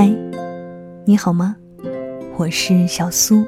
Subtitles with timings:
[0.00, 0.10] 嗨，
[1.04, 1.54] 你好吗？
[2.38, 3.44] 我是小苏，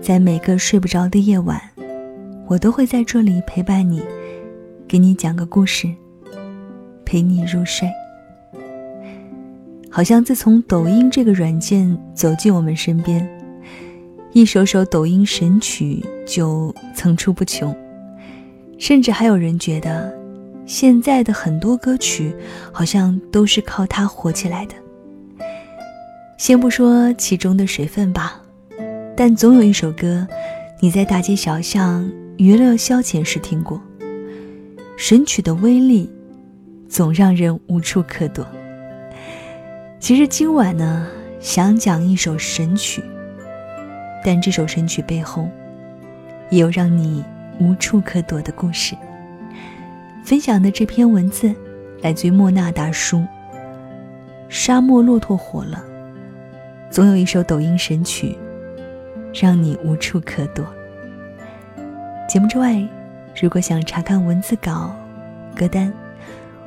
[0.00, 1.60] 在每个睡不着的夜晚，
[2.46, 4.02] 我都会在这里陪伴你，
[4.88, 5.86] 给你讲个故事，
[7.04, 7.86] 陪你入睡。
[9.90, 13.28] 好像自从抖音这个软件走进我们身边，
[14.32, 17.76] 一首首抖音神曲就层出不穷，
[18.78, 20.10] 甚至还有人觉得，
[20.64, 22.34] 现在的很多歌曲
[22.72, 24.74] 好像都是靠它火起来的。
[26.44, 28.38] 先不说其中的水分吧，
[29.16, 30.28] 但总有一首歌，
[30.78, 33.80] 你在大街小巷、娱乐消遣时听过。
[34.98, 36.06] 神曲的威力，
[36.86, 38.46] 总让人无处可躲。
[39.98, 41.08] 其实今晚呢，
[41.40, 43.02] 想讲一首神曲，
[44.22, 45.48] 但这首神曲背后，
[46.50, 47.24] 也有让你
[47.58, 48.94] 无处可躲的故事。
[50.22, 51.54] 分享的这篇文字，
[52.02, 53.24] 来自于莫那大叔。
[54.50, 55.82] 沙漠骆驼火了。
[56.94, 58.38] 总有一首抖音神曲，
[59.34, 60.64] 让你无处可躲。
[62.28, 62.88] 节目之外，
[63.42, 64.94] 如果想查看文字稿、
[65.56, 65.92] 歌单，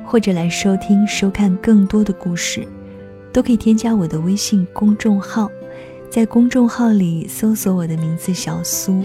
[0.04, 2.68] 或者来收听、收看更多的故事，
[3.32, 5.50] 都可以添加我的微信公众号，
[6.10, 9.02] 在公众号里搜索我的名字“小苏”，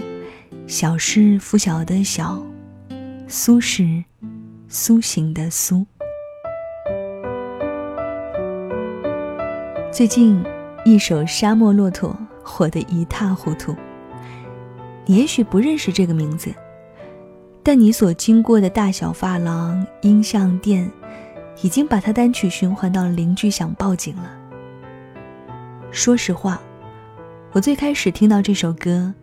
[0.68, 2.44] 小是拂晓的小，
[3.26, 4.04] 苏是
[4.68, 5.86] 苏醒的苏。
[9.90, 10.44] 最近。
[10.86, 12.10] 一首《沙漠骆驼》
[12.42, 13.74] 火得一塌糊涂。
[15.06, 16.54] 你也许不认识这个名字，
[17.62, 20.90] 但你所经过的大小发廊、音像店，
[21.62, 24.30] 已经把它单曲循环到邻居想报警了。
[25.90, 26.60] 说实话，
[27.52, 29.14] 我最开始听到这首歌，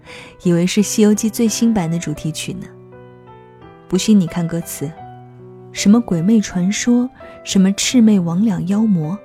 [0.41, 2.65] 以为是《西游记》最新版的主题曲呢。
[3.87, 4.91] 不信你看歌词，
[5.71, 7.07] 什么鬼魅传说，
[7.43, 9.15] 什么魑魅魍魉妖魔，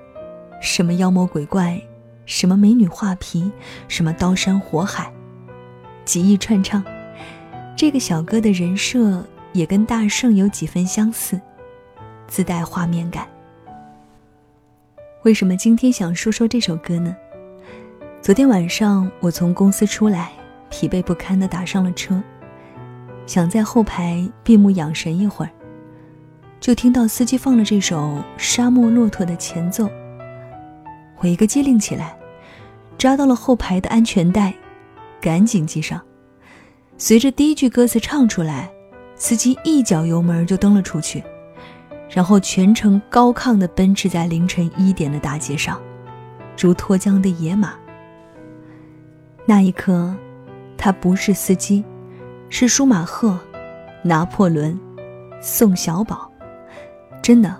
[0.60, 1.80] 什么妖魔鬼怪。
[2.26, 3.50] 什么美女画皮，
[3.88, 5.10] 什么刀山火海，
[6.04, 6.84] 极易串唱，
[7.76, 11.40] 这个小哥的人设也跟大圣有几分相似，
[12.26, 13.26] 自带画面感。
[15.22, 17.16] 为什么今天想说说这首歌呢？
[18.20, 20.32] 昨天晚上我从公司出来，
[20.68, 22.20] 疲惫不堪的打上了车，
[23.24, 25.50] 想在后排闭目养神一会儿，
[26.58, 27.98] 就听到司机放了这首
[28.36, 29.88] 《沙漠骆驼》的前奏。
[31.18, 32.14] 我一个机灵起来，
[32.98, 34.54] 抓到了后排的安全带，
[35.20, 36.00] 赶紧系上。
[36.98, 38.70] 随着第一句歌词唱出来，
[39.14, 41.22] 司机一脚油门就蹬了出去，
[42.08, 45.80] 然后全程高亢地奔驰在凌晨一点的大街上，
[46.58, 47.74] 如脱缰的野马。
[49.44, 50.14] 那一刻，
[50.76, 51.84] 他不是司机，
[52.48, 53.38] 是舒马赫、
[54.02, 54.78] 拿破仑、
[55.40, 56.30] 宋小宝。
[57.22, 57.56] 真的，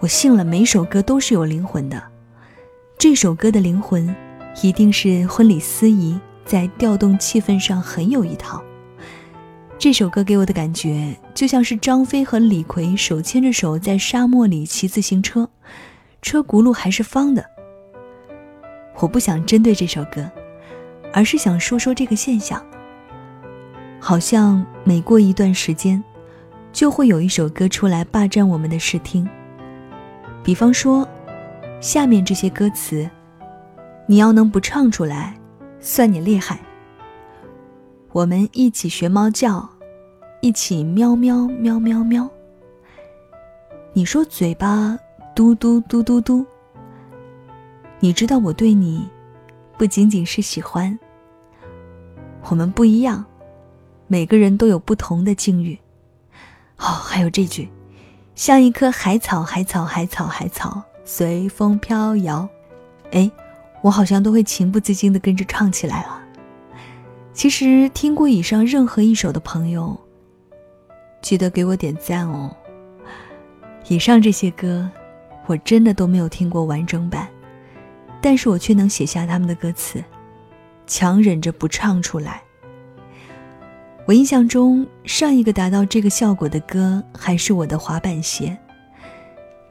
[0.00, 2.02] 我信了，每首歌都是有灵魂的。
[2.98, 4.14] 这首歌的灵魂，
[4.60, 8.62] 一定是婚礼司仪在调动气氛上很有一套。
[9.78, 15.48] 这首歌给我的感觉，就像是张飞和李逵手牵着手在沙漠里骑自行车，
[16.20, 17.44] 车轱辘还是方的。
[18.98, 20.30] 我不想针对这首歌，
[21.12, 22.64] 而是想说说这个现象。
[23.98, 26.02] 好像每过一段时间，
[26.72, 29.28] 就会有一首歌出来霸占我们的视听。
[30.44, 31.08] 比方说。
[31.80, 33.10] 下面这些歌词，
[34.12, 35.34] 你要能不唱出来，
[35.80, 36.60] 算你厉害。
[38.10, 39.66] 我们一起学猫叫，
[40.42, 42.28] 一起喵喵喵喵喵。
[43.94, 44.98] 你说嘴巴
[45.34, 46.44] 嘟嘟嘟嘟嘟。
[48.00, 49.08] 你知道我对你，
[49.78, 50.98] 不仅仅是喜欢。
[52.50, 53.24] 我们不一样，
[54.08, 55.74] 每个人都有不同的境遇。
[56.76, 57.66] 哦，还有这句，
[58.34, 60.82] 像一棵海草，海草，海草，海草。
[61.02, 62.46] 随风飘摇，
[63.12, 63.30] 哎，
[63.82, 66.22] 我好像都会情不自禁地跟着唱起来了。
[67.34, 69.98] 其实听过以上任何一首的朋友，
[71.20, 72.54] 记得给我点赞哦。
[73.88, 74.88] 以上这些歌，
[75.46, 77.28] 我真的都没有听过完整版，
[78.20, 80.02] 但是我却能写下他们的歌词，
[80.86, 82.42] 强忍着不唱出来。
[84.04, 88.56] 我印象中，上一个达到这个效果的歌，还是我的滑板鞋。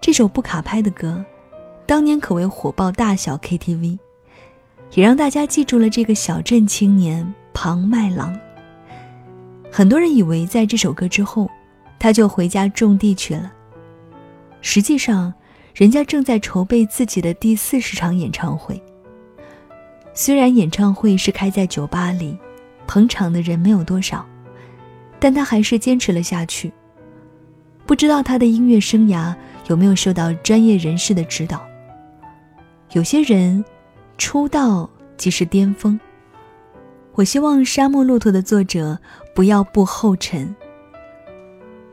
[0.01, 1.23] 这首不卡拍的歌，
[1.91, 3.99] 当年可谓火爆大小 KTV，
[4.93, 8.33] 也让大家记住了这个小镇青年庞麦郎。
[9.69, 11.49] 很多人以为在这首歌之后，
[11.99, 13.51] 他就回家种地去了。
[14.61, 15.33] 实际上，
[15.75, 18.81] 人家正在筹备自己的第四十场演唱会。
[20.13, 22.38] 虽然演唱会是开在酒吧里，
[22.88, 24.25] 捧场的人没有多少，
[25.19, 26.71] 但他还是坚持了下去。
[27.85, 29.35] 不知道他的音乐生涯。
[29.67, 31.61] 有没有受到专业人士的指导？
[32.93, 33.63] 有些人
[34.17, 35.97] 出道即是巅峰。
[37.13, 38.99] 我希望《沙漠骆驼》的作者
[39.33, 40.53] 不要步后尘。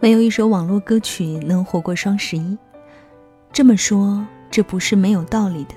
[0.01, 2.59] 没有一首网络歌曲能活过双十一。
[3.53, 5.75] 这么说，这不是没有道理的。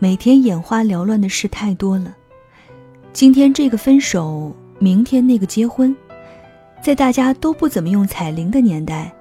[0.00, 2.16] 每天眼花缭乱的事太多了，
[3.12, 5.94] 今天这个分手，明天那个结婚，
[6.82, 9.12] 在大家都不怎么用彩铃的年代，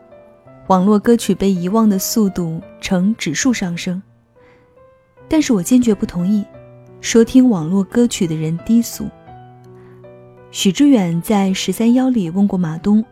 [0.67, 4.01] 网络歌曲被遗忘的速度呈指数上升。
[5.29, 6.43] 但是我坚决不同意，
[6.99, 9.07] 说听网络歌曲的人低俗。
[10.51, 13.05] 许知远在《十三邀》里问过马东。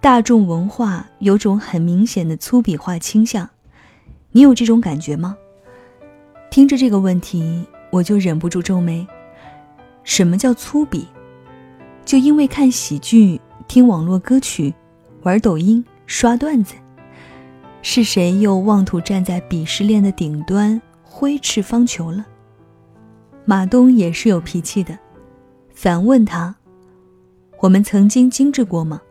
[0.00, 3.48] 大众文化有种很明显的粗鄙化倾向，
[4.32, 5.36] 你有这种感觉吗？
[6.50, 9.06] 听着这个问题，我就忍不住皱眉。
[10.02, 11.04] 什么叫粗鄙？
[12.04, 14.74] 就因为看喜剧、听网络歌曲、
[15.22, 16.74] 玩抖音、刷段子，
[17.80, 20.82] 是谁又妄图站在鄙视链的顶端
[21.12, 22.26] 挥斥方遒了？
[23.44, 24.98] 马东也是有脾气的，
[25.74, 26.54] 反问他
[27.60, 29.02] ：“我们曾经精致过吗？”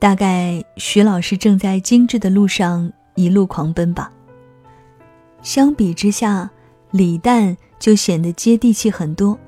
[0.00, 4.10] 大概徐老师正在精致的路上一路狂奔吧。
[5.42, 6.50] 相比之下，
[6.90, 9.38] 李诞就显得接地气很多。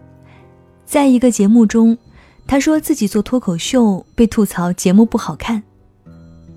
[0.85, 1.97] 在一个节目中，
[2.47, 5.63] 他说自己做脱口秀被吐槽节目不好看，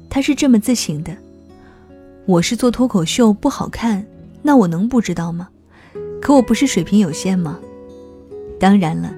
[0.10, 1.16] 他是这么自省的
[2.28, 4.06] ：“我是做脱口秀不好看，
[4.42, 5.50] 那我能不知道吗？
[6.22, 7.60] 可我不是水平有限吗？”
[8.60, 9.14] 当然了，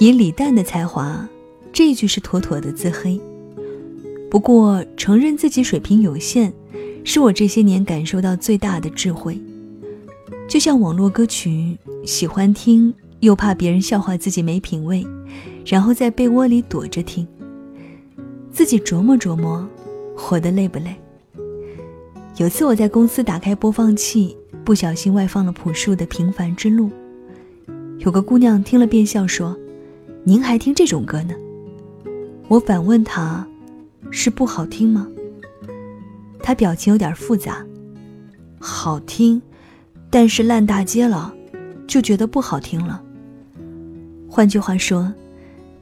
[0.00, 1.28] 以李诞的才华，
[1.72, 3.20] 这句是妥妥的自黑。
[4.30, 6.52] 不过，承认自己水平有限，
[7.04, 9.40] 是我这些年感受到最大的智慧。
[10.48, 15.06] 就像网络歌曲，喜欢听又怕别人笑话自己没品位，
[15.64, 17.26] 然后在被窝里躲着听。
[18.50, 19.66] 自己琢磨琢磨，
[20.16, 20.94] 活得累不累？
[22.36, 26.88] 有次我在公司打开播放器，不小心外放了朴树的《平凡之路》，
[27.98, 29.56] 有个姑娘听了便笑说
[30.24, 31.34] ：“您还听这种歌呢？”
[32.48, 33.46] 我反问她。
[34.14, 35.08] 是不好听吗？
[36.42, 37.64] 她表情有点复杂，
[38.58, 39.40] 好听，
[40.10, 41.32] 但是烂大街了，
[41.86, 43.02] 就觉得不好听了。
[44.28, 45.10] 换句话说，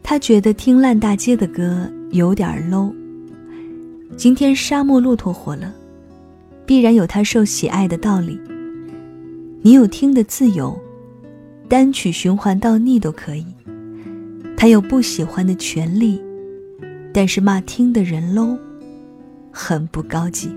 [0.01, 2.95] 她觉得听烂大街的歌有点 low。
[4.17, 5.75] 今天沙漠骆驼火了，
[6.71, 8.41] 必然有他受喜爱的道理。
[9.61, 10.81] 你有听的自由，
[11.69, 13.45] 单曲循环到腻都可以。
[14.57, 16.23] 他有不喜欢的权利。
[17.13, 18.57] 但是骂听的人 low，
[19.51, 20.49] 很不高级。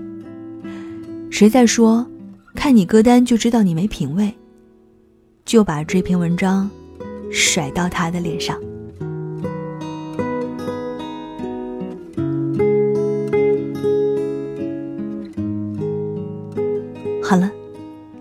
[1.30, 2.06] 谁在说，
[2.54, 4.32] 看你歌单就知道你没品位，
[5.44, 6.70] 就把这篇文章
[7.32, 8.56] 甩到他的脸上。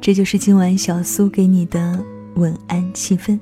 [0.03, 1.97] 这就是今晚小苏给你的
[2.35, 3.39] 晚安气氛。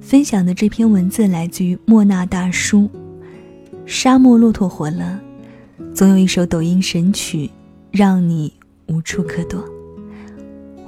[0.00, 2.90] 分享的这篇文字来自于莫那大叔。
[3.86, 5.20] 沙漠骆驼火了，
[5.94, 7.48] 总有一首抖音神曲，
[7.92, 8.52] 让你
[8.88, 9.64] 无处可躲。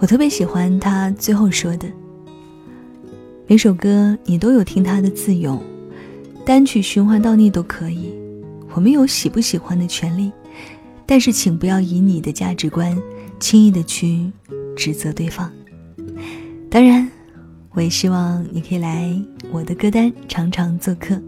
[0.01, 1.87] 我特别喜欢他最后说的
[3.47, 5.57] ：“每首歌你都有听他的自由，
[6.45, 8.13] 单曲循环到腻都可以。
[8.75, 10.33] 我们有喜不喜欢的权利，
[11.07, 13.01] 但是请不要以你的价值观
[13.39, 14.33] 轻易的去
[14.77, 15.51] 指责对方。
[16.71, 17.09] 当然，
[17.73, 19.13] 我也希望你可以来
[19.53, 21.21] 我的歌单常常做客。”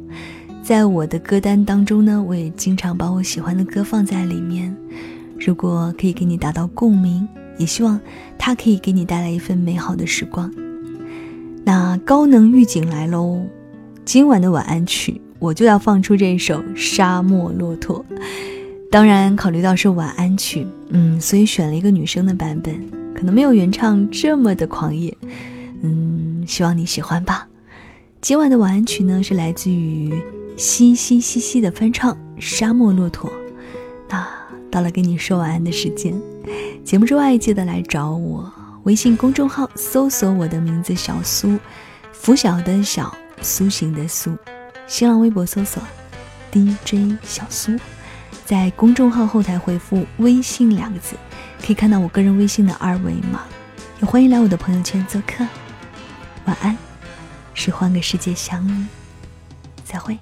[0.62, 4.72] 在我的歌单当中呢，我也经常把我喜欢的歌放在里面。
[5.44, 7.26] 如果可以给你达到共鸣，
[7.58, 8.00] 也希望
[8.38, 10.48] 它可以给你带来一份美好的时光。
[11.64, 13.42] 那高能预警来喽！
[14.04, 18.04] 今晚的晚安曲我就要放出这首《沙漠骆驼》。
[18.88, 22.80] 当然，考虑到是晚安曲，嗯，所以选了一个女生的版本，
[23.22, 25.16] 可能没有原唱这么的狂野。
[25.80, 27.46] 嗯，希望你喜欢吧。
[28.20, 30.12] 今晚的晚安曲呢，是来自于。
[30.56, 33.30] 嘻嘻嘻嘻的翻唱《沙漠骆驼》，
[34.08, 34.28] 那
[34.72, 36.20] 到了跟你说晚安的时间。
[36.84, 38.52] 节目之外，记得来找我，
[38.82, 41.56] 微信公众号搜索我的名字小苏，
[42.12, 44.36] 拂晓的小苏醒的苏。
[44.88, 45.80] 新浪微博搜索
[46.50, 47.72] DJ 小苏，
[48.52, 51.16] 在公众号后台回复“微信”两个字，
[51.64, 53.44] 可以看到我个人微信的二维码。
[53.98, 55.42] 也欢迎来我的朋友圈做客。
[56.44, 56.76] 晚安，
[57.54, 58.86] 是换个世界想你。
[59.82, 60.18] 再会。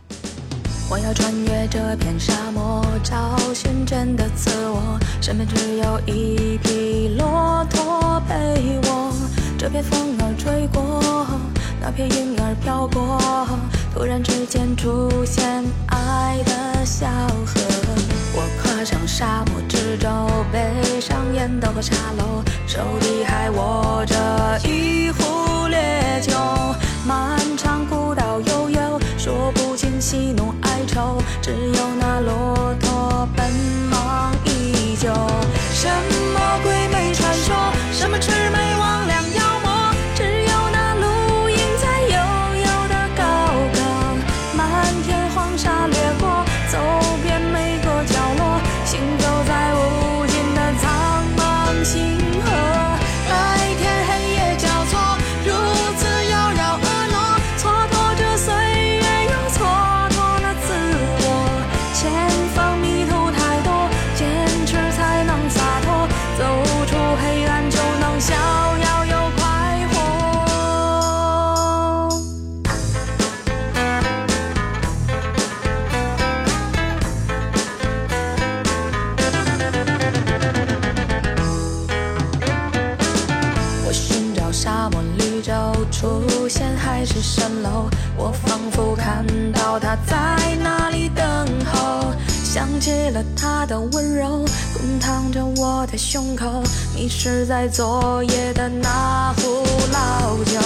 [0.88, 4.96] 我要穿越这片沙漠，找寻真的自我。
[5.20, 9.12] 身边只有一匹骆驼陪我。
[9.58, 11.26] 这片风儿吹过，
[11.80, 13.18] 那片云儿飘过，
[13.92, 17.08] 突然之间出现爱的小
[17.44, 17.60] 河。
[18.32, 20.08] 我跨上沙漠之舟
[20.52, 24.16] 背上烟斗和沙漏手里还握着
[24.64, 26.32] 一壶烈酒
[27.06, 32.89] 漫长古道悠悠说不尽喜怒哀愁只有那骆驼。
[89.80, 90.16] 他在
[90.62, 91.24] 那里等
[91.64, 94.44] 候想起了他的温柔
[94.76, 96.62] 滚烫着我的胸口
[96.94, 100.60] 迷失在昨夜的那壶老酒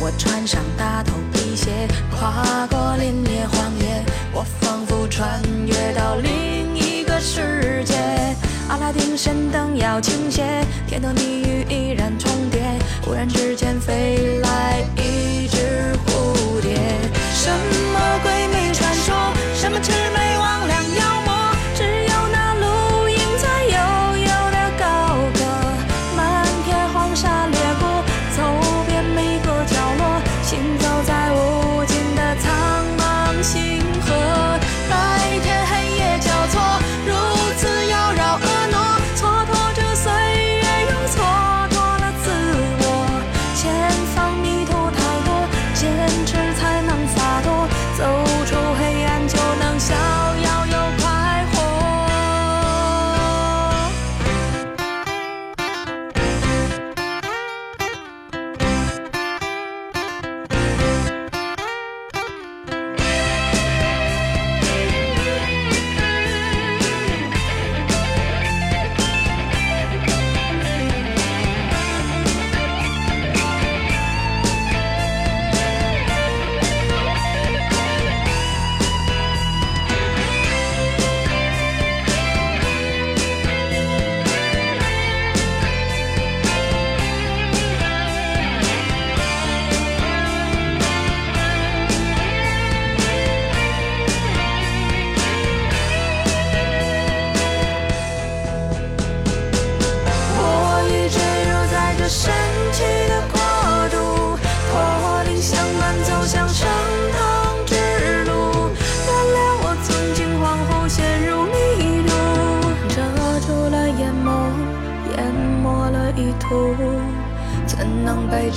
[0.00, 7.94] 我穿上大头皮鞋跨过凛冽荒野我仿佛穿越到另一个世界。
[8.68, 12.60] 阿拉丁神灯要倾斜天堂地狱依然重叠
[13.02, 15.39] 忽然之间飞来一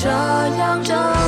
[0.04, 1.23] 这样着。